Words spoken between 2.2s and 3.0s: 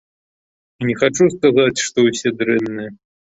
дрэнныя.